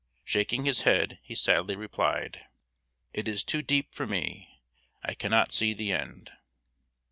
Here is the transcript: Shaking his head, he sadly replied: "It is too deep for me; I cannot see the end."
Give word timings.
Shaking 0.25 0.65
his 0.65 0.81
head, 0.81 1.19
he 1.21 1.35
sadly 1.35 1.75
replied: 1.75 2.47
"It 3.13 3.27
is 3.27 3.43
too 3.43 3.61
deep 3.61 3.93
for 3.93 4.07
me; 4.07 4.59
I 5.03 5.13
cannot 5.13 5.51
see 5.51 5.75
the 5.75 5.91
end." 5.93 6.31